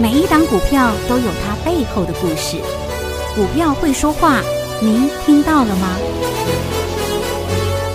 [0.00, 2.56] 每一档股票都有它背后的故事。
[3.36, 4.40] 股票会说话，
[4.80, 5.96] 您听到了吗？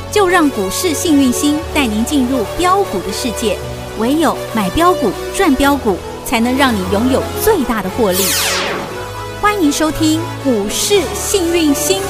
[0.09, 3.57] 就让股市幸运星带您进入标股的世界。
[3.99, 8.23] 唯有买标股赚标股，才能让你拥有最大的获利。
[9.41, 12.01] 欢迎收听股市幸运星。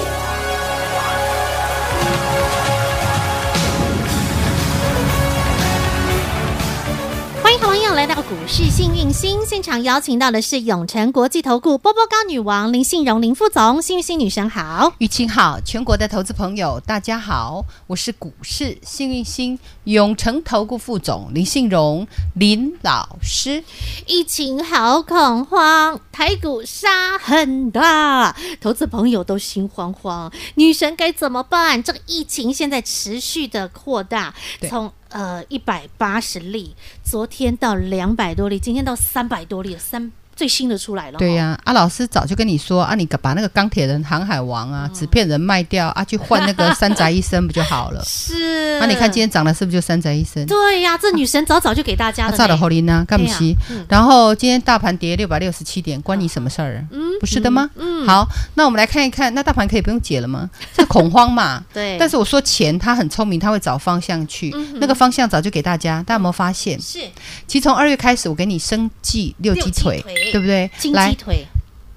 [8.29, 23.63] 股市幸运星现场，邀请到的是永诚国际投顾波波高女王林信荣林副总，幸运星女神好，玉清好，全国的投资朋友大家好，我是股市幸运星永诚投顾副总林信荣林老师。
[24.05, 31.81] 疫情好恐慌，台股杀很大，投资朋友都心慌慌，女神该怎么办？
[31.81, 34.35] 这个疫情现在持续的扩大，
[34.69, 40.11] 从呃，一百八十例，昨天到两百多例，今天到三百多例，三。
[40.39, 48.01] 最新的出来了，对呀、啊，啊，老师早就跟你说啊，你把那个钢铁人、航海王啊、纸片人卖掉啊，去换那个 山宅医生不就好了？
[48.05, 50.45] 是，那、啊、你看今天涨的是不是就山宅医生？
[50.45, 52.37] 对呀、啊，这女神早早就给大家了。
[52.37, 53.03] 炸了侯林娜？
[53.03, 53.53] 干不起。
[53.89, 56.87] 然后今天大盘跌六百六十七点，关你什么事儿？
[56.91, 57.69] 嗯，不是的吗？
[57.75, 60.49] 嗯，好，那我们来看一看，那大盘可以不用解了吗？
[60.73, 61.61] 这恐慌嘛。
[61.73, 61.97] 对。
[61.99, 64.55] 但是我说钱，他很聪明，他会找方向去。
[64.75, 66.79] 那个方向早就给大家，大家有没有发现？
[66.79, 66.99] 是。
[67.45, 70.01] 其实从二月开始，我给你生计六鸡腿。
[70.31, 70.69] 对不对？
[70.77, 71.47] 金鸡腿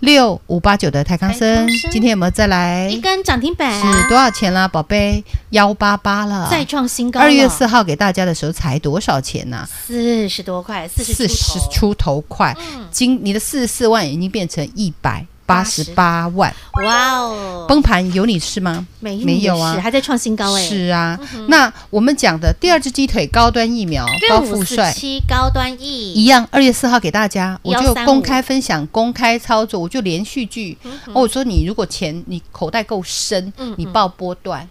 [0.01, 3.73] 六五八九的泰康生，今天有没有再来一根涨停板？
[3.81, 5.23] 是多少钱啦，宝贝？
[5.51, 7.21] 幺八八了，再创新高。
[7.21, 9.69] 二月四号给大家的时候才多少钱呢？
[9.87, 11.29] 四十多块，四十
[11.71, 12.57] 出头块。
[12.91, 15.25] 今你的四十四万已经变成一百。
[15.53, 17.67] 八十八万，哇哦！
[17.69, 18.87] 崩盘有你是吗？
[19.01, 20.63] 没没有啊，还在创新高哎。
[20.63, 24.93] 是啊，那我们讲的第二只鸡腿高端疫苗，高富帅。
[24.93, 30.79] 七高端疫一样，二月四号给大家，我就公开分享、公开操作，我就连续剧。
[31.13, 34.67] 我说你如果钱你口袋够深，你报波段，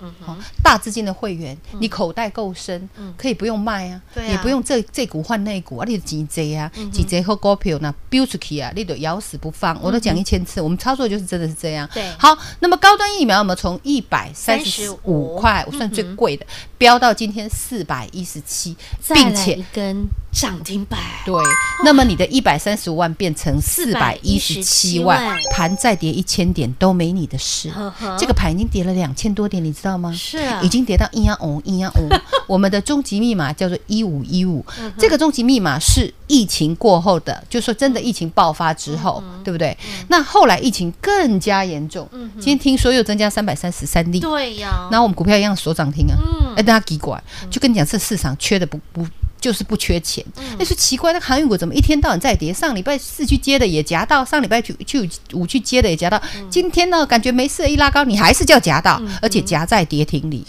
[0.63, 10.61] 大资金的会员，你口袋够深，可以不用卖啊，也不用这这股换那股啊，你的几贼啊，几贼和股票那标出去啊，你都咬死不放，我都讲一千次。
[10.61, 11.87] 我们操作就是真的是这样。
[11.93, 16.45] 对，好，那么高端疫苗我们从一百三十五块，我算最贵的，
[16.77, 18.75] 飙到今天四百一十七，
[19.13, 20.99] 并且一根涨停板。
[21.25, 21.35] 对，
[21.83, 27.71] 那么你的一百三十五万变成四百一十七万，盘再跌一千点都没你的事。
[28.17, 30.11] 这个盘已经跌了两千多点，你知道吗？
[30.13, 32.09] 是啊，已经跌到一样五一样五。
[32.47, 34.65] 我们的终极密码叫做一五一五，
[34.97, 39.77] 这个终极密码是疫情过后的，就是说真的疫情爆发之后，对不对？
[40.07, 40.61] 那后来。
[40.61, 46.13] 疫情更加严重，今天听说又增加三百三十三例，对呀，然后我们股票一样锁涨停啊，
[46.55, 47.19] 哎，大家奇怪，
[47.49, 49.03] 就跟你讲，这市场缺的不不
[49.41, 50.23] 就是不缺钱，
[50.57, 52.53] 那是奇怪，那航运股怎么一天到晚在跌？
[52.53, 60.45] 上礼拜四去接的也夹到，上礼拜去去五去接的也夹到，今天呢感觉没事，一拉高你还是叫夹到，而且夹在跌停里。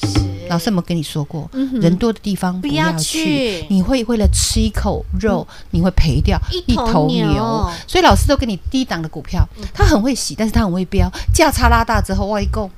[0.49, 7.71] 老师有没有跟你说过，人多的地方不要去，你会为了吃一口肉，你会赔掉一头牛。
[7.87, 12.71] 所以老师都给你低档的股票，他很会洗，但是他很会飙，价差拉大之后外购，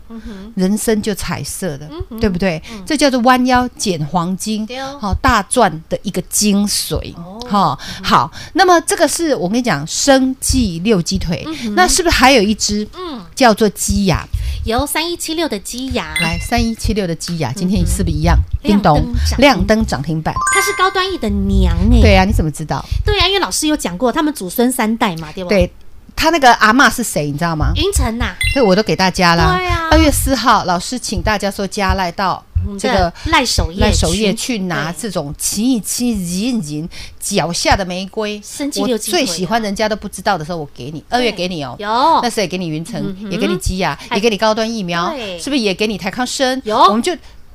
[0.54, 1.88] 人生就彩色的，
[2.20, 2.62] 对不对？
[2.86, 4.66] 这叫做弯腰捡黄金，
[5.00, 7.14] 好大赚的一个精髓。
[7.48, 12.86] 好，好，那么这个是我跟你讲，生计六鸡腿，那是不是还有一只？
[12.96, 14.26] 嗯，叫做鸡牙，
[14.64, 17.52] 有三一七六的鸡牙，来三一七六的鸡牙。
[17.52, 18.38] 今天是不是一样？
[18.62, 19.02] 叮咚，
[19.38, 20.34] 亮灯涨停板。
[20.54, 22.00] 她是高端 E 的娘哎。
[22.00, 22.84] 对啊，你怎么知道？
[23.04, 25.50] 对啊，因为老师有讲过，他们祖孙三代嘛，对不？
[25.50, 25.70] 对，
[26.16, 27.26] 他那个阿嬷是谁？
[27.26, 27.72] 你知道吗？
[27.76, 28.34] 云城呐。
[28.52, 29.56] 所以我都给大家了。
[29.56, 29.88] 对啊。
[29.90, 32.42] 二月四号，老师请大家说加赖到
[32.78, 36.88] 这个赖首页，赖首页去拿这种亲一亲、银银
[37.20, 38.40] 脚下的玫瑰。
[38.76, 41.76] 我最喜欢人家都不知道的时候，我给你二月给你哦。
[41.78, 41.88] 有。
[42.22, 46.60] 那时候也给你云城，也给你基亚，也给你高端疫苗，是不是也给你台康生？
[46.64, 46.76] 有。
[46.76, 47.14] 我们就。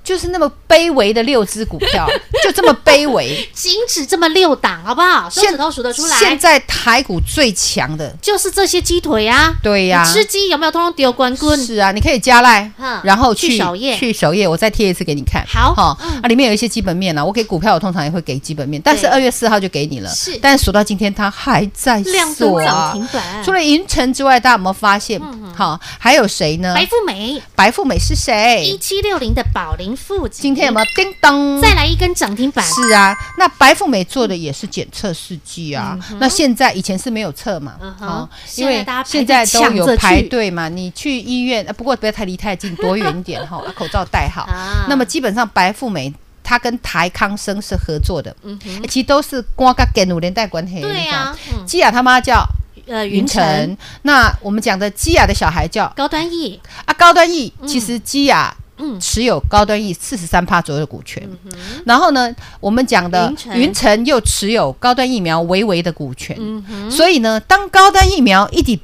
[0.09, 2.09] 就是那么卑微的六只股票，
[2.43, 5.29] 就这么卑微，仅止这么六档，好不好？
[5.29, 6.17] 手指头数得出来。
[6.17, 10.03] 现在台股最强的就是这些鸡腿啊，对呀。
[10.03, 11.63] 吃鸡有没有通通丢光棍？
[11.63, 12.71] 是啊，你可以加赖，
[13.03, 15.45] 然后去首页，去首页，我再贴一次给你看。
[15.47, 20.09] 好，哈啊，里面有一些基本面啊，我给股票，我通常也会给基本面，但是二月四号就给你了。
[20.09, 22.03] 是，但是数到今天它还在
[22.35, 22.97] 锁啊。
[23.45, 25.21] 除了银城之外，大家有没有发现？
[25.59, 26.73] 好，还有谁呢？
[26.73, 28.63] 白富美，白富美是谁？
[28.63, 29.93] 一七六零的宝龄。
[30.31, 31.59] 今天有没有叮当？
[31.59, 32.63] 再来一根涨停板？
[32.65, 35.99] 是啊，那白富美做的也是检测试剂啊。
[36.17, 37.73] 那现在以前是没有测嘛？
[37.99, 40.69] 啊，因为现在都有排队嘛。
[40.69, 44.47] 你去医院，不过不要太离太近，躲远一点哈， 口罩戴好。
[44.87, 46.13] 那么基本上白富美。
[46.41, 50.81] 他跟台康生是合作的，嗯，其实都是光跟跟五连带关系。
[50.81, 52.43] 对呀，基亚他妈叫
[52.89, 58.53] 呃云晨，那我们讲的基亚的小孩叫高端 E 啊，高端 E 其实基亚。
[58.97, 61.51] 持有高端 E 四十三趴左右的股权，嗯、
[61.85, 68.79] 然后呢，我们讲的云城又持有高端疫苗微微的股权，嗯、所以呢，当高端疫苗一抵。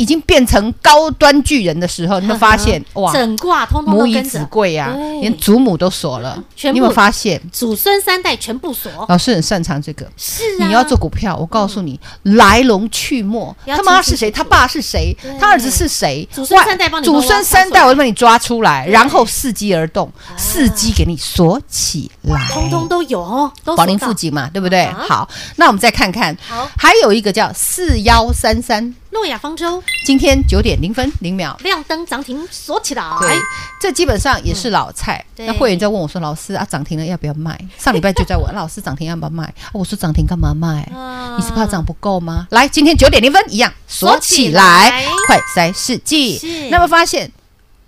[0.00, 3.12] 已经变成高端巨人的时候，你有没有发现 哇？
[3.12, 6.42] 整挂通通母以子贵啊，连祖母都锁了。
[6.62, 7.38] 你有没有发现？
[7.52, 8.90] 祖孙三代全部锁。
[9.10, 10.06] 老师很擅长这个。
[10.16, 10.66] 是啊。
[10.66, 14.30] 你要做股票，我告诉你来龙去脉，他妈是谁？
[14.30, 15.14] 他爸是谁？
[15.38, 16.26] 他儿子是谁？
[16.32, 17.04] 祖孙三代帮你。
[17.04, 22.48] 祖孙三代我就帮你抓出来，然后伺机而动，伺机给你锁起来。
[22.50, 24.86] 通通都有哦，宝林富锦嘛，对不对？
[24.92, 28.94] 好，那我们再看看，好，还有一个叫四幺三三。
[29.12, 33.36] 诺亚方舟今天九点零分零秒亮灯涨停锁起来，对，
[33.80, 35.24] 这基本上也是老菜。
[35.36, 39.52] 那会员在问我说：“老师啊，涨停了要不要卖？” 上礼拜就在问老师涨停要不要卖？
[39.72, 40.88] 我说涨停干嘛卖？
[41.36, 42.46] 你是怕涨不够吗？
[42.50, 46.68] 来，今天九点零分一样锁起来，快塞试剂。
[46.70, 47.30] 那么发现。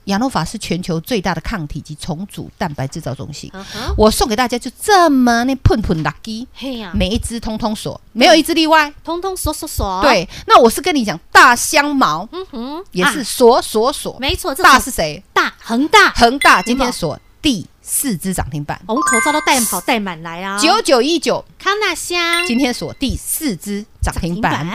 [0.04, 3.50] 亚诺法是全球最大的抗体及重组蛋白制造中心。
[3.96, 6.46] 我送给大家就这么那碰碰 lucky，
[6.94, 10.00] 每一只通通锁，没有一只例外，通通锁锁锁。
[10.02, 14.54] 对，那我是跟你讲大香茅，嗯哼，也是锁锁锁，没错。
[14.54, 15.22] 大是谁？
[15.32, 20.58] 大恒大，恒大今天锁第四只涨停板，我们口罩都带跑带满来啊。
[20.58, 24.66] 九九一九康纳香今天锁第四只涨停板。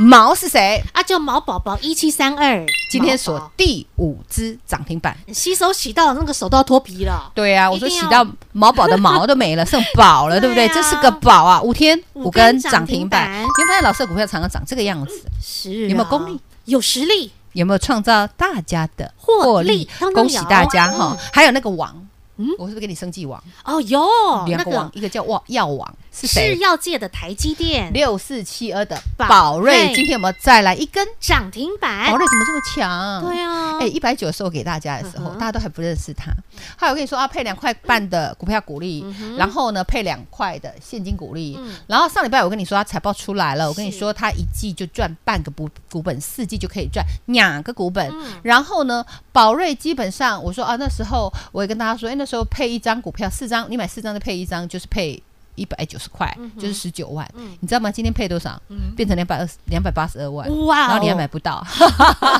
[0.00, 1.00] 毛是谁啊？
[1.04, 5.16] 叫毛宝宝一七三二，今天锁第五只涨停板。
[5.32, 7.30] 洗手洗到那个手都要脱皮了。
[7.32, 10.66] 对啊，我说洗到毛宝的毛都没了， 剩宝了，对不对？
[10.70, 11.62] 这是个宝啊！
[11.62, 13.30] 五天五根涨停板。
[13.40, 16.40] 你会发现老师的股票常常长这个样子，是有没有功力？
[16.64, 17.30] 有实力？
[17.52, 19.88] 有没有创造大家的获利？
[20.12, 21.16] 恭喜大家哈！
[21.32, 22.01] 还有那个王。
[22.36, 23.42] 嗯，我是不是给你生计王？
[23.64, 24.00] 哦，有
[24.46, 26.54] 两个王，一个叫药药王，是谁？
[26.54, 32.10] 是药界的台积电六四七二的宝瑞，今天有没有再来一根涨停板？
[32.10, 33.24] 宝瑞怎么这么强？
[33.24, 36.32] 对啊，哎，一百九的时候给大家的时候，大家都还不认识他。
[36.76, 39.04] 还有我跟你说啊，配两块半的股票股利，
[39.36, 48.10] 然后呢配两块的现金股利，然后上礼拜我跟你说他财报出来了，我跟你说他一季就赚半个股股本，四季就可以赚两个股本。
[48.42, 52.14] 然后呢，宝瑞基本上我说啊，那时候我也跟大家说，哎。
[52.22, 55.20] 那时候配一张股票四张，你买四张就配一张，就是配
[55.54, 57.28] 一百九十块，就是十九万。
[57.34, 57.90] 嗯、你知道吗？
[57.90, 58.60] 今天配多少？
[58.96, 60.48] 变成两百二十两百八十二万。
[60.66, 60.88] 哇、哦！
[60.88, 61.64] 然后你还买不到，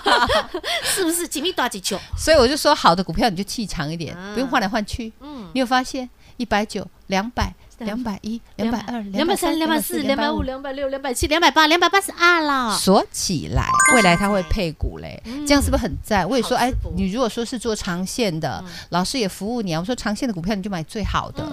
[0.85, 1.27] 是不是？
[1.29, 1.99] 几米多几球？
[2.17, 5.13] 所以我就说，好的股票你就气长一点，啊、不用换来换去。
[5.21, 7.55] 嗯，你有发现一百九两百？
[7.79, 13.67] 两百一、两百二、两百三、两百四、两百五、两百六、两百七、两百八、两百八十二了，锁起来，
[13.97, 16.29] 未来它会配股嘞，这样是不是很赞？
[16.29, 19.81] 我也说，哎，你如果说是做长线的，老师也服务你啊。
[19.81, 21.45] 我说长线的股票你就买最好的。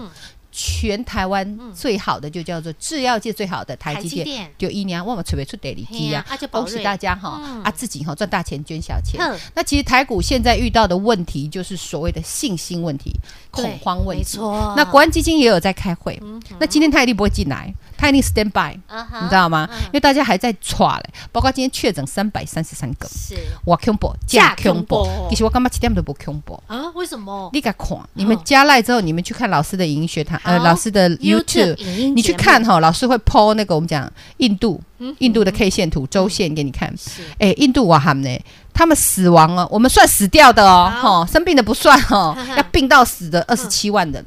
[0.61, 6.25] 全台湾最好的就叫做制药界最好的台积电，就一年我们准备出代理机啊！
[6.51, 9.21] 恭喜大家哈啊，自己哈赚大钱捐小钱。
[9.55, 13.13] 那其实台股现在遇到的问题就是所谓的信心问题、
[13.49, 14.37] 恐慌问题。
[14.75, 16.21] 那国安基金也有在开会，
[16.59, 19.69] 那今天他一定不会进来，他一定 stand by，你知道吗？
[19.85, 25.07] 因为大家还在抓嘞，包括今天确诊三百三十三个，是哇恐怖，假恐怖。
[25.29, 26.89] 其实我干嘛七点都不恐怖啊？
[26.95, 27.49] 为什么？
[27.53, 27.97] 你敢看？
[28.13, 30.37] 你们加赖之后，你们去看老师的营学堂。
[30.49, 31.75] 呃，老师的 YouTube，
[32.13, 34.81] 你去看哈，老师会 po 那个我们讲印度，
[35.19, 36.93] 印度的 K 线图周线给你看。
[37.37, 38.39] 哎，印度哇他们呢，
[38.73, 44.25] 他们死亡了，我们算死掉的哦，哈，生病的不算哈，要病到死的二十七万人。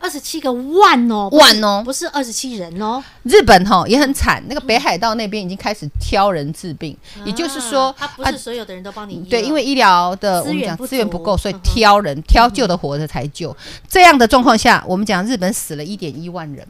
[0.00, 3.02] 二十七个万哦，万哦，不是二十七人哦。
[3.24, 9.16] 日本哈也很惨，那个北海道那边已经开始挑人治病，也就是说，他不是所有的人都帮你。
[9.28, 13.54] 对，因为医疗的我们讲资源不够，所以挑人挑救的活着才救。
[13.88, 16.66] 这样的状况下，我们讲日本死了一点一万人，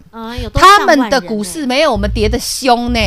[0.55, 2.99] 他们的股市没有我们跌的凶呢。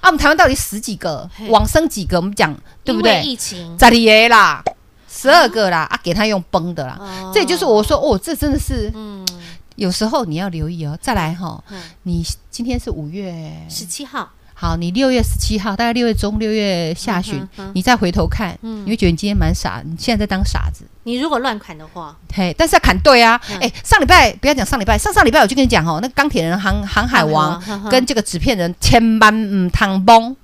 [0.00, 2.16] 啊，我们台湾到底死几个，往生几个？
[2.16, 2.52] 我们讲
[2.82, 3.22] 对不对？
[3.22, 4.60] 疫情，咋的啦？
[5.08, 6.98] 十二个啦，啊，给他用崩的啦。
[7.32, 9.24] 这也就是我说，哦，这真的是，嗯。
[9.76, 11.62] 有时候你要留意哦，再来哈，
[12.02, 20.84] 你今天是五月十七号，好，你六月十七号，大概六月中、六月下旬，你再回头看，你会觉得你今天蛮傻，你现在在当傻子。
[21.04, 27.60] 你如果乱砍的话，嘿，但是要砍对啊，哎，上礼拜不要讲上礼拜，上上礼拜我就跟你讲哦，那钢铁人、航航海王
[27.90, 30.36] 跟这个纸片人千万唔通崩，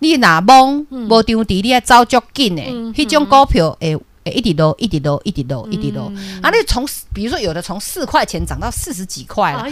[0.00, 3.96] 你哪崩，无张底你要走足紧诶，迄种股票诶。
[4.24, 6.02] 哎，一滴都，一滴都，一滴都，一滴都。
[6.42, 9.66] 啊，那从比如说有的从四块钱涨到四十几块了，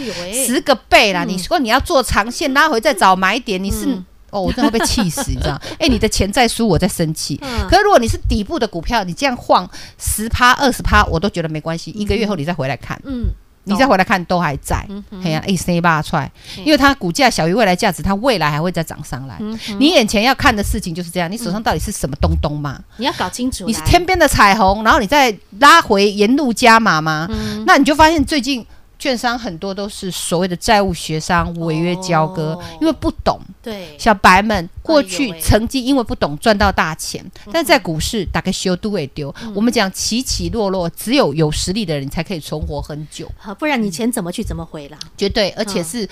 [0.45, 1.23] 十个倍啦。
[1.23, 3.87] 你说你要做长线，拉回再找买点，你是
[4.29, 5.59] 哦，我真的会被气死，你知道？
[5.79, 7.35] 哎，你的钱在输，我在生气。
[7.69, 9.69] 可是如果你是底部的股票，你这样晃
[9.99, 11.91] 十趴、二十趴，我都觉得没关系。
[11.91, 13.25] 一个月后你再回来看，嗯，
[13.65, 14.85] 你再回来看都还在。
[15.23, 19.37] 哎呀，一升一拔出来，因为它股价小于未来价值，它未来还会再涨上来。
[19.79, 22.79] 你眼前要看的事情就是这样，你手上到底是什么东东嘛？
[22.97, 23.65] 你要搞清楚。
[23.65, 27.27] 你是天边的彩虹，然后你再拉回沿路加码吗？
[27.65, 28.65] 那你就发现最近。
[29.03, 33.37] 券商很多都是所谓的债务协商、违约交割，哦、因为不懂。
[33.61, 39.33] 对，小白们过去曾经因为不懂赚到大钱，哎、但在股市大概修都会丢。
[39.43, 43.29] 嗯、我们讲起起落落，只有有实力的人才可以存活很久。
[43.37, 44.97] 好，不然你钱怎么去怎么回啦？
[45.17, 46.07] 绝对，而且是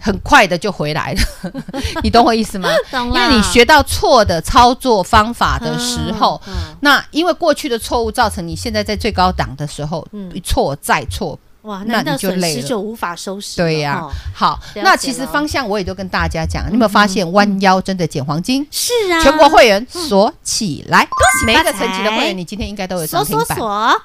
[0.00, 1.20] 很快的就回来了。
[1.42, 2.68] 嗯、 你懂我意思吗？
[2.94, 11.36] 因为你学到错的操作方法的时候，嗯嗯、那因为过去的错误造成你现在在最高档的时候，一错再错。
[11.62, 13.56] 哇，那你就累了，就无法收拾。
[13.56, 14.04] 对呀，
[14.34, 18.66] 好，那其实方向我也都跟大家讲，你有没有发现弯腰真的捡黄金？
[18.70, 23.56] 是啊，全国会员锁起来，恭喜每一个层级的会员，你今天应该都有涨停板，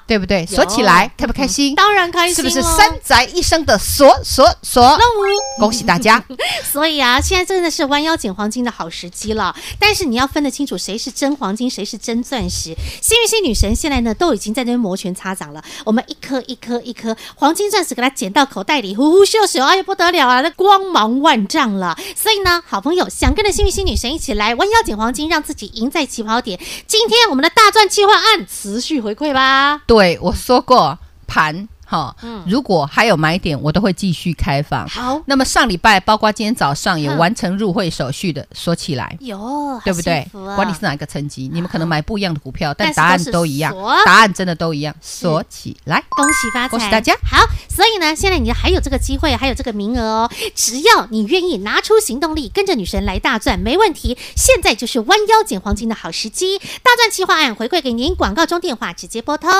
[0.06, 0.46] 对不对？
[0.46, 1.74] 锁起来，开不开心？
[1.74, 4.96] 当然开心，是不是三宅一生的锁锁锁？
[5.58, 6.22] 恭喜大家！
[6.70, 9.52] 所以啊，现在真的是弯腰捡黄金的好时机了。
[9.80, 12.72] 但是你要分得清楚谁是真黄金，谁是真钻石。
[13.02, 15.60] 幸运星女神现在呢都已经在那边摩拳擦掌了。
[15.84, 17.47] 我们一颗一颗一颗黄。
[17.48, 21.96] 黄金钻石给它捡到口袋里，呼呼秀秀，哎呀不得了啊，那光芒万丈了。
[22.14, 26.60] 所以呢，好朋友想跟着幸运星女神一起来弯腰捡黄金，让自己赢在起跑点。
[26.86, 29.80] 今天我们的大赚计划案持续回馈吧。
[29.86, 31.66] 对，我说过盘。
[31.90, 34.86] 好，嗯，如果还有买点，我都会继续开放。
[34.86, 40.28] 好，那么上礼拜，包括今天早上有完成入会手续的，锁起来，有，对不对？
[40.54, 47.14] 管你是哪一个层级，你们可能买不一样的股票，但答案都一样，答案真的都一样，锁起来，恭喜发财，恭喜大家。
[47.24, 47.38] 好，
[47.70, 54.18] 所以呢，现在你还有这个机会，还有这个名额哦，只要你愿意拿出行动力，跟着女神来大赚，没问题。
[54.36, 59.50] 现在就是弯腰捡黄金的好时机，大赚计划案回馈给您，广告中电话直接拨通。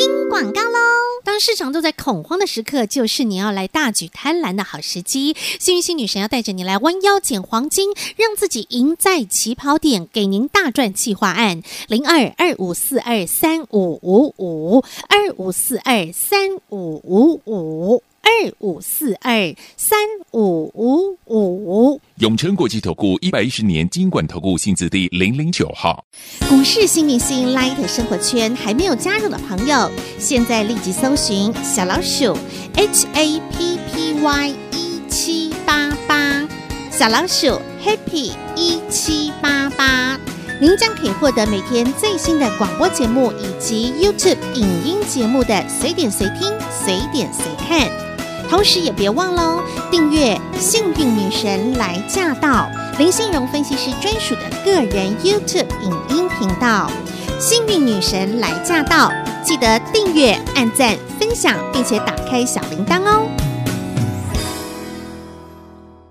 [0.00, 0.78] 听广告喽！
[1.22, 5.36] 当市场都在恐慌的时刻，就是你要来大举贪婪的好时机。
[5.58, 18.02] 幸运星女神要带着你来弯腰捡黄金，让自己赢在起跑点，给您大赚计划案零二二五四二三五五五二五四二三五五五。
[18.30, 19.98] 二五四二三
[20.30, 26.04] 五五五，永诚国际投顾一百一十年金管投顾新字第零零九号。
[26.48, 32.38] 股市新明星 Light 生活圈还没有加入的朋友，现在立即搜寻小老鼠
[32.74, 36.48] HAPPY 一七八八，
[36.92, 40.16] 小老鼠 Happy 一七八八。
[40.60, 47.90] 您将可以获得每天最新的广播节目以及 YouTube 影音节目的随点随听、随点随看。
[48.50, 56.90] 同时也别忘喽，订阅《幸运女神来驾到》林信荣分析师专属的个人 YouTube 影音频道
[57.40, 59.08] 《幸运女神来驾到》，
[59.44, 63.30] 记得订阅、按赞、分享，并且打开小铃铛哦。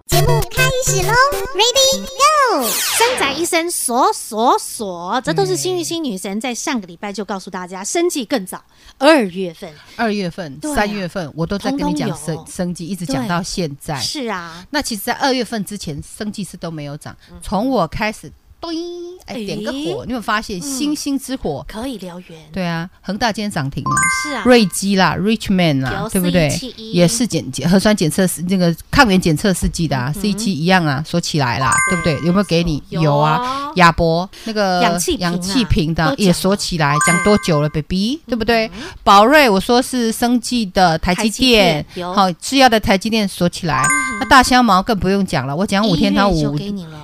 [0.08, 1.14] 节目开始喽
[1.54, 2.29] ，Ready Go！
[2.64, 8.64] 三宅一生锁锁锁，这都是幸运星女神在上个礼拜就告诉大家，生计更早。
[8.98, 14.00] 二月份，二月份，三月份，我都在跟你讲生生计，一直讲到现在。
[14.00, 17.16] 是啊，那其实，在二月份之前，生计是都没有涨。
[17.42, 18.32] 从我开始。
[18.60, 18.72] 咚！
[19.26, 22.40] 哎，点个火，你有发现星星之火可以燎原？
[22.52, 23.92] 对啊，恒大今天涨停了。
[24.24, 26.50] 是啊，瑞基啦，Richman 啦，对不对？
[26.78, 32.16] 也是检核酸检测是那个抗原检测试剂的啊，C 七一样啊，锁起来啦，对不对？
[32.26, 32.82] 有没有给你？
[32.90, 38.20] 有啊，亚博那个氧气氧气瓶的也锁起来，讲多久了，baby？
[38.26, 38.70] 对不对？
[39.04, 41.86] 宝瑞我说是生技的台积电，
[42.16, 43.86] 好制药的台积电锁起来。
[44.20, 46.58] 那大香茅更不用讲了，我讲五天它五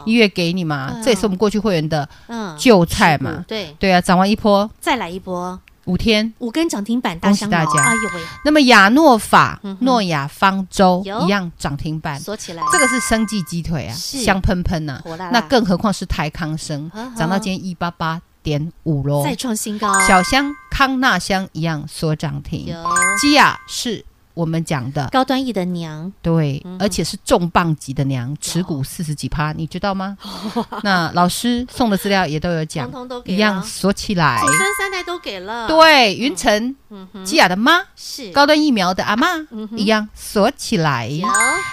[0.06, 2.08] 一月给你嘛，这也是我们过去会员的
[2.58, 3.76] 旧菜嘛，对。
[3.80, 6.34] 对啊，涨完一波，再来一波，五天。
[6.40, 7.84] 五根涨停板，恭喜大家！
[7.84, 8.22] 哎呦喂！
[8.46, 22.74] 那么亚诺法、诺亚方舟一样涨停板，锁起来，这个是生技鸡腿啊，香喷喷呐，那更何况是台康生，涨到今天一八八点五喽，再创新高，小香康纳香一样锁涨停，
[23.20, 24.04] 基亚是。
[24.36, 30.16] 我们讲的高端 E 的娘，对，而且是重磅级的娘，持股四十几趴，你知道吗？
[30.84, 35.68] 那老师送的资料也都有讲，通通都一样锁起来，子孙三代都给了。
[35.68, 36.76] 对，云城、
[37.24, 39.28] 基亚的妈是高端疫苗的阿妈，
[39.78, 41.10] 一样锁起来。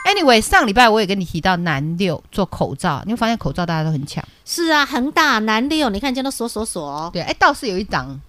[0.07, 4.25] Anyway，上礼拜我也跟你提到南六做口罩，你会发现口罩大家都很抢。
[4.45, 7.11] 是啊，恒大南六，你看见都锁锁锁。
[7.13, 8.21] 对，哎，倒是有一档，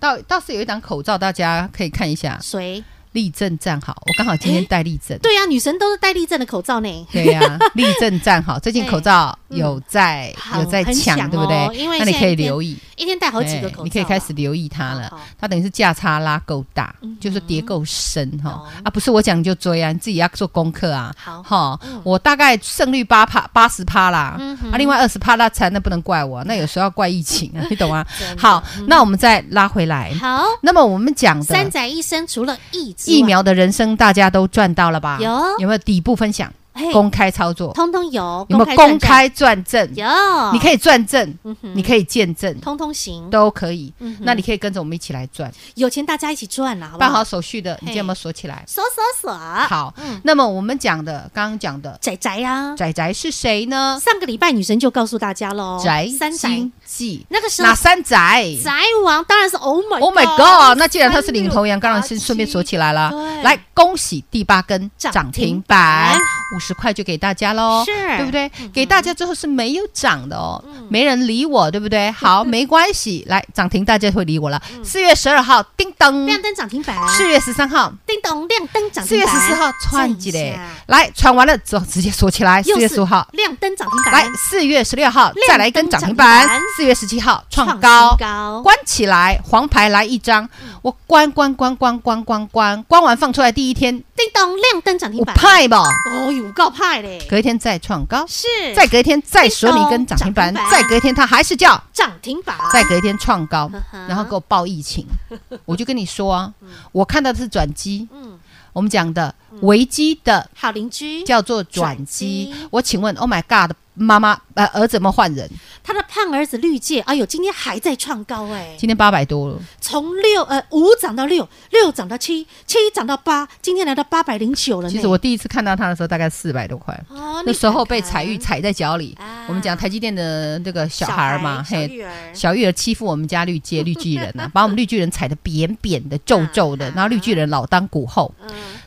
[0.00, 2.38] 倒倒是有一档口罩，大家可以看一下。
[2.40, 2.82] 谁？
[3.12, 5.18] 立正站好，我刚好今天戴立正。
[5.18, 7.06] 对呀，女神都是戴立正的口罩呢。
[7.12, 11.76] 对呀， 立正站好，最近口罩有在有在抢，对不对？
[11.76, 15.12] 因为那你可以留意，一天戴好几个口罩，你可以开始留意它了。
[15.38, 21.14] 它等于是价差拉够大，就是叠够深哈啊，不是我讲你就追啊，你自己要做功课啊。
[21.16, 24.38] 好哈，我大概胜率八趴八十趴啦，
[24.72, 28.04] 啊，另外二十趴那才那不能怪我，那有时候要怪疫情啊， 你懂吗？
[28.38, 30.14] 好，那我们再拉回来。
[30.14, 35.18] 好，那么我们讲的三宅一生除了疫疫苗的人生，大家都赚到了吧？
[35.20, 36.52] 有有没有底部分享？
[36.92, 38.46] 公开操作，通通有。
[38.48, 39.88] 有没有公开转证？
[39.94, 40.06] 有，
[40.52, 41.38] 你可以转证，
[41.74, 43.92] 你可以见证，通通行，都可以。
[44.20, 46.98] 那你可以跟着我们一起来赚，有钱大家一起赚了，好不好？
[46.98, 48.64] 办好手续的，你今天有没有锁起来？
[48.66, 49.38] 锁锁锁。
[49.38, 49.92] 好，
[50.24, 54.00] 那么我们讲的，刚刚讲的仔仔呀，仔仔是谁呢？
[54.02, 56.48] 上个礼拜女神就告诉大家喽，宅三宅
[56.84, 58.56] 记，那个时候哪三宅？
[58.62, 58.72] 宅
[59.04, 60.78] 王当然是 Oh my Oh my God！
[60.78, 63.10] 那既然他是领头羊，当然是顺便锁起来了。
[63.42, 66.18] 来，恭喜第八根涨停板，
[66.56, 67.42] 五十块就给大家。
[67.42, 68.48] 加喽，是对不对？
[68.72, 72.08] 给大家之后是没有涨的哦，没人理我，对不对？
[72.12, 74.62] 好，没关系，来涨停，大家会理我了。
[74.84, 76.96] 四月十二号，叮咚，亮灯涨停板。
[77.08, 79.26] 四月十三号，叮咚，亮灯涨停板。
[79.26, 82.62] 四月十四号，串起来，来串完了之后直接锁起来。
[82.62, 84.14] 四月十五号，亮灯涨停板。
[84.14, 86.48] 来，四月十六号，再来一根涨停板。
[86.76, 88.16] 四月十七号，创高，
[88.62, 90.48] 关起来，黄牌来一张，
[90.82, 95.34] 我关关关关关关关，关完放出来第一天，叮咚，亮灯涨停板。
[95.34, 95.78] 派吧，
[96.12, 97.24] 哦，有够派嘞。
[97.28, 103.70] 隔一天再创高，是，再隔一天再说你一根涨停板，再隔一天它还是叫涨停板，再隔一天创高，
[104.06, 105.06] 然后给我报疫情，
[105.64, 106.52] 我就跟你说啊，
[106.92, 108.38] 我看到的是转机，嗯，
[108.72, 111.22] 我们讲的危机的好邻居。
[111.24, 113.74] 叫做转机，我请问，Oh my God。
[113.94, 115.48] 妈妈，呃，儿子们换人，
[115.82, 124.90] 他的胖儿子绿界，哎呦，今天还在创高哎，今天八百多了，从六呃五涨到六，六涨到七，七涨到八，今天来到八百零九了。
[124.90, 126.98] 其实我第一次看到他的时候，大概四百多块，
[127.46, 129.16] 那时候被彩玉踩在脚里。
[129.46, 132.72] 我们讲台积电的这个小孩嘛，嘿，小玉儿。
[132.82, 138.34] 欺负我们家绿界绿巨人啊， 把我们绿巨人踩得扁扁的、皱皱的，然后绿巨人老当股后。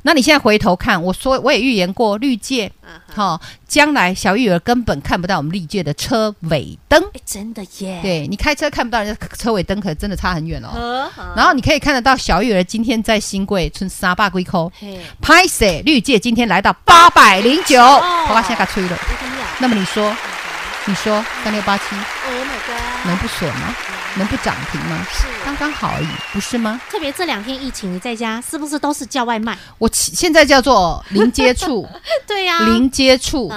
[0.01, 2.69] 那你现在回头看，我说我也预言过绿界，
[3.13, 4.95] 好，将来小玉儿根本。
[5.05, 7.99] 看不到我们历届的车尾灯，真的耶！
[8.01, 11.11] 对，你开车看不到人家车尾灯，可真的差很远哦。
[11.35, 14.71] 然后你可以看得到小玉儿今天在新贵村沙坝龟口，
[15.21, 18.97] 拍摄绿界今天来到八百零九，我把现在给吹了。
[19.59, 20.11] 那么你说，
[20.87, 21.83] 你说三六八七，
[23.05, 23.75] 能不锁吗？
[24.17, 25.05] 能不涨停吗？
[25.11, 26.79] 是刚刚好而已，不是吗？
[26.89, 29.57] 特别这两天疫情，你在家是不是都是叫外卖？
[29.79, 31.87] 我现在叫做零接触，
[32.27, 33.51] 对呀，零接触。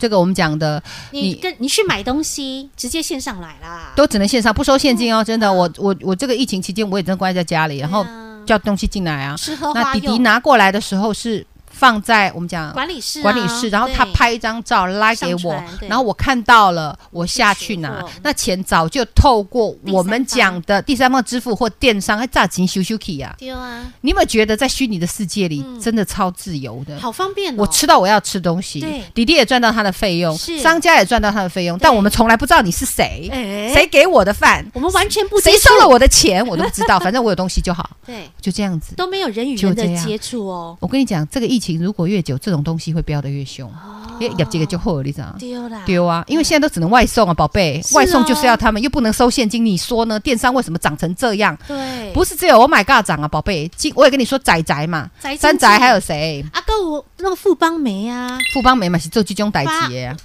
[0.00, 0.82] 这个我们讲的，
[1.12, 5.22] 你跟你去买东西，直接线上来啦，都只能线上，不收现金哦。
[5.22, 8.04] 真的，我我我这个疫情期间，我也真的关在家里，然后
[8.44, 9.36] 叫东西进来啊。
[9.74, 11.46] 那弟弟拿过来的时候是。
[11.74, 18.04] 放在我们讲管理室，管理室，然后他拍一张照拉给我，然后我看到了，我下去拿。
[18.22, 21.24] 那钱早就透过我们讲的第三方。
[21.24, 23.34] 支付或电商，还炸钱修修 K 呀。
[23.38, 27.00] 对啊，你有没有觉得在虚拟的世界里真的超自由的？
[27.00, 27.56] 好方便哦！
[27.60, 33.30] 我吃到我要吃东西，弟弟也赚到他的费用，商家也赚到他的费用，但我们从来不知道你是谁，
[33.72, 37.88] 谁给我的饭，我们完全不，谁收了我的钱，我都不知道，反正我有东西就好。
[38.04, 40.76] 对，就这样子，都没有人与人的接触哦。
[40.78, 43.72] 我跟你讲，这个疫情如果越久，这种东西会飙得越凶，
[44.20, 46.22] 因为业绩就好，你知道丢啦丢啊！
[46.26, 49.64] 因为现在都只能外送啊，宝贝，外送就是要他们，又不能收现金。
[49.64, 50.20] 你说呢？
[50.20, 51.56] 电商为什么涨成这样？
[51.66, 53.70] 对，不是只有 Oh my God 涨啊，宝贝。
[53.76, 56.44] 今我也跟你说，宅宅嘛，三宅还有谁？
[56.52, 59.70] 阿哥，我那个富邦梅啊，富邦梅嘛是做集中代级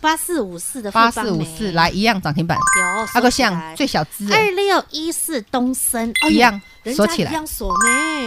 [0.01, 6.59] 八四五四的八四五四来一样涨停板，有阿哥像最小资二六一四东森一样。
[6.93, 7.31] 锁起来，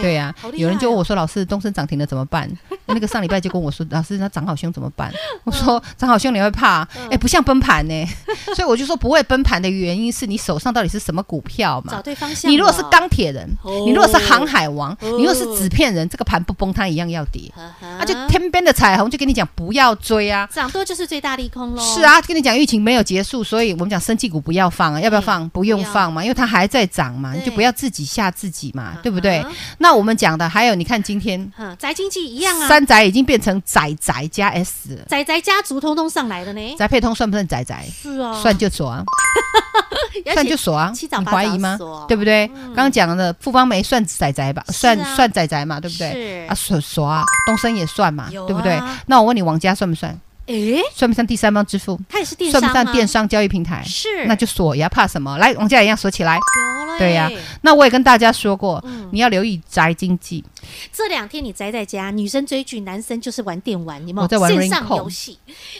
[0.01, 2.49] 对呀，有人就问我说：“老师，东升涨停了怎么办？”
[2.87, 5.11] 那个上礼拜就跟我说：“老师，那涨好凶怎么办？”
[5.43, 6.87] 我说：“涨好凶你会怕？
[7.09, 8.05] 哎，不像崩盘呢。
[8.55, 11.93] ”所以我就说不会崩盘的原因是你手上到底是什么股票嘛？
[11.93, 12.51] 找对方向。
[12.51, 13.49] 你如果是钢铁人，
[13.85, 17.51] 你如果是航海王，你如果是纸片人，这个盘不崩它一样要跌。
[17.81, 21.81] 那就天边的彩虹就跟你讲不要追啊，涨多就是最大利空喽。
[21.81, 25.47] 是啊，跟你讲疫情没有结束，所以我们讲生技股不要放啊，要不要放？
[25.49, 29.41] 不用放嘛，因为它还在涨嘛，你就不要自己吓自己嘛，对不对？
[29.77, 36.75] 那我们讲的还有，你看今天宅经济一样啊，三宅已经变成宅宅加 S 了，宅宅家族通通上来了呢。
[36.77, 37.85] 宅配通算不算宅宅？
[37.89, 39.01] 是啊，算就锁啊，
[40.33, 41.79] 算就锁啊，你怀疑吗？
[42.05, 42.45] 对不对？
[42.75, 46.45] 刚刚讲的富邦梅算宅宅吧，算算宅宅嘛，对不对？
[46.47, 48.77] 啊锁锁啊，东升也算嘛，对不对？
[49.05, 50.19] 那我问你，王家算不算？
[50.47, 51.97] 诶，算不算第三方支付？
[52.09, 53.81] 它也是电商，算不算电商交易平台？
[53.87, 55.37] 是，那就锁呀，怕什么？
[55.37, 56.37] 来，王家一样锁起来。
[56.93, 60.43] 有对呀、啊，那我也跟大家说过，嗯、你要留意宅经济。
[60.91, 65.37] 这两天你宅在家，女生追剧，男生就是玩电玩，你们我在玩线上游戏。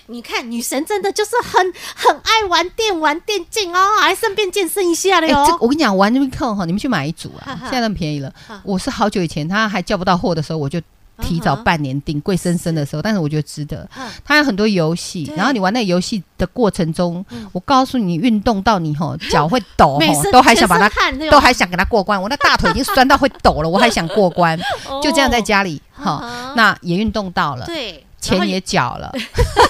[0.07, 5.51] 你看，女神真的就是很很爱玩电玩电竞哦，还顺便健身一下的哟、欸。
[5.59, 8.33] 我跟你讲，玩 Rincon 哈，你们去买一组啊，现在那么便宜了。
[8.63, 10.81] 我是好久以前他还叫不到货的时候，我就。
[11.21, 13.87] 提早半年订，贵生生的时候，但是我觉得值得。
[14.25, 20.89] 它有很多游戏，然后你玩那个游戏的过程中，我告诉你，运动到你吼 脚会抖吼，都还想把它，
[21.29, 22.21] 都还想给它过关。
[22.21, 24.57] 我那大腿已经酸到会抖了，我还想过关，
[25.03, 29.11] 就这样在家里哈，那也运动到了，对，钱也缴了，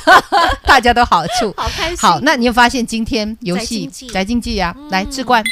[0.66, 1.98] 大家都好处，好开心。
[1.98, 4.54] 好，那你有发现今天游戏宅经济。
[4.60, 5.44] 啊，来智冠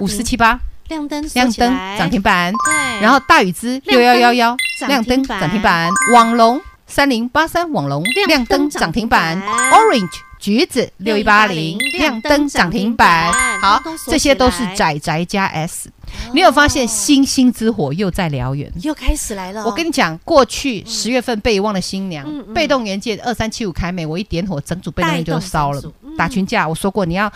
[0.00, 0.58] 五四七八。
[0.88, 2.52] 亮灯，亮灯，涨停板。
[2.52, 4.54] 对，然后大宇之六幺幺幺，
[4.88, 5.90] 亮灯涨停板。
[6.12, 9.40] 网龙三零八三，网龙亮灯涨停板。
[9.42, 13.32] Orange 橘子六一八零，亮灯涨停板。
[13.60, 15.90] 好，这些都是宅宅加 S。
[16.32, 19.64] 你有发现星星之火又在燎原，又开始来了。
[19.64, 25.82] 我跟你讲，过去十月份被遗忘的新娘，被动元件二三七五开美，我一点火，整组被动元件就烧了，
[26.18, 26.68] 打群架。
[26.68, 27.32] 我说过你要。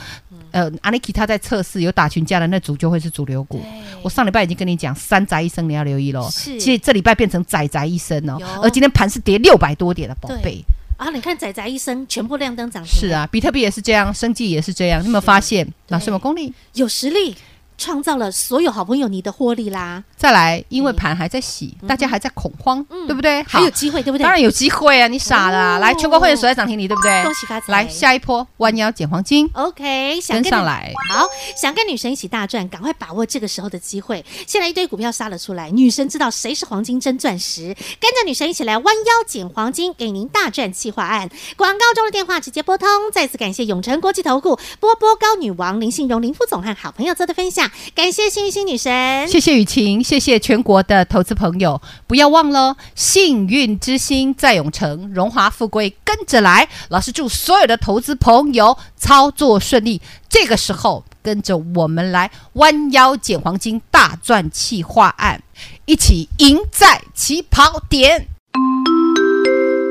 [0.50, 3.62] 呃，阿尼奇他在测试有打群架的那组就会是主流股。
[4.02, 6.28] 我上礼拜已经跟你讲，三宅一生你要留意喽。
[6.30, 10.64] 是，其实这礼拜变成仔宅一生哦，而今天盘是跌六百多点的宝贝
[10.96, 11.10] 啊！
[11.10, 12.92] 你看仔宅一生全部亮灯涨停。
[12.92, 15.00] 是啊，比特币也是这样，生计也是这样。
[15.00, 15.66] 你有没有发现？
[15.88, 16.52] 那什么功力？
[16.74, 17.36] 有实力。
[17.80, 20.02] 创造了所有好朋友你的获利啦！
[20.18, 23.40] 再来，因为盘还在洗，大家还在恐慌，对不对？
[23.44, 24.24] 还有机会，对不对？
[24.24, 25.06] 当然有机会啊！
[25.06, 27.22] 你傻了，来，全国会员锁在涨停里，对不对？
[27.22, 27.72] 恭喜发财！
[27.72, 30.92] 来，下一波弯腰捡黄金，OK，跟上来。
[31.08, 31.24] 好，
[31.56, 34.24] 想跟女神一起大赚，赶快把握这个时候的机会。
[34.44, 41.30] 现在一堆股票杀了出来，女神知道谁是黄金真钻石，跟着女神一起来弯腰捡黄金，给您大赚企划案。
[41.56, 42.88] 广告中的电话直接拨通。
[43.12, 48.48] 再次感谢永诚国际投顾波波高女王林信荣林副总和好朋友做的分享，感谢幸。
[48.48, 56.66] 运星女神，谢谢雨晴，谢谢全国的投资朋友，不要忘了，幸运之星在永城，荣华富贵跟着来。
[56.88, 60.00] 老师祝所有的投资朋友操作顺利。
[60.26, 65.42] 这个时候，跟着我们来弯腰捡黄金，大赚企划案，
[65.84, 68.28] 一起赢在起跑点。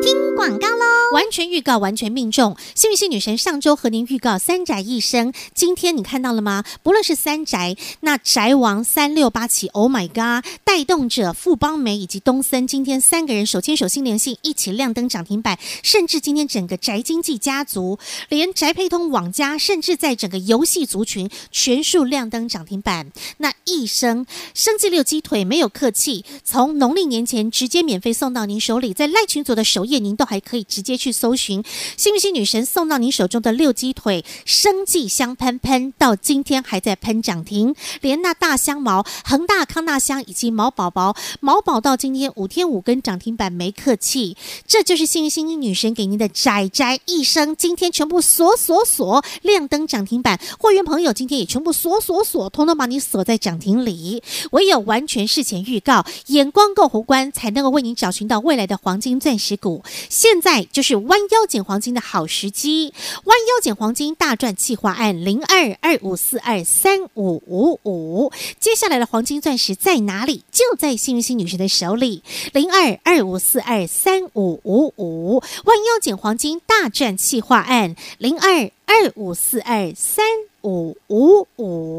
[0.08, 0.86] 听广告喽！
[1.12, 2.56] 完全预告，完全命中！
[2.74, 6.64] 幸运星女神上周和您预告三宅一生，今天你看到了吗？
[6.82, 10.50] 不论是三宅，那宅王三六八起，Oh my God！
[10.64, 15.60] 带动者富邦美以及东森，今天三个人手牵手心连心，一起亮灯涨停板。
[15.84, 23.12] 甚至今天整个宅经济家族，连宅配通网家，甚至在整个游戏族群全数亮灯涨停板。
[23.40, 30.98] 那一生生技六鸡腿没有客气，从农历年前直接免费送到您手里，在赖群组的首页您都还可以直接。
[30.98, 31.64] 去搜寻
[31.96, 37.76] 幸运星女神送到您手中的六鸡腿生计香喷喷，到今天还在喷涨停。
[38.02, 44.36] 连那大香茅、恒大康纳香以及毛宝宝、毛宝到今天五天五根涨停板，没客气。
[44.66, 50.40] 这就是幸运星女神给您的宅宅一生，今天全部锁锁锁亮灯涨停板。
[50.58, 54.24] 会员朋友今天也全部锁锁锁，通通把你锁在涨停里。
[54.52, 59.84] 唯有完全事前预告，眼光够宏观，才能够为您找寻到未来的黄金钻石股。
[60.10, 61.08] 现在就是。
[61.08, 70.44] 弯腰捡黄金的好时机，弯腰捡黄金大赚企划案零二二五四二三五五五，接下来的黄金钻石在哪里？
[70.52, 80.26] 就在幸运星女神的手里，零二二五四二三五五五，弯腰捡黄金大赚企划案零二二五四二三
[80.64, 81.97] 五五五。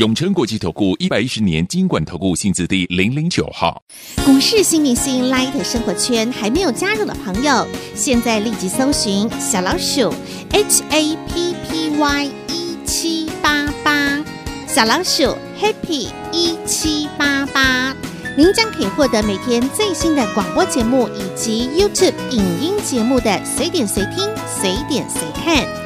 [0.00, 3.82] 永诚国际投顾一百一十年金管投顾新字第零零九号。
[4.24, 10.10] 股市新明星 Light 生活圈还没有加入的朋友，现在立即搜寻小老鼠
[10.52, 14.24] HAPPY 一七八八，
[14.66, 17.94] 小老鼠 Happy 一七八八，
[18.38, 25.79] 您将可以获得每天最新的广播节目以及 YouTube 影音节目的随点随听、随点随看。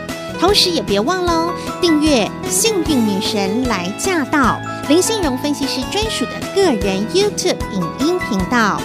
[0.44, 8.78] 同时也别忘了，订阅《幸运女神来驾到》林信荣分析师专属的个人 YouTube 影音频道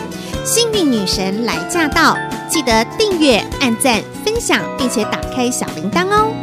[0.45, 2.15] 《幸运女神来驾到》，
[2.47, 6.33] 记得订阅、按赞、分享，并且打开小铃铛哦。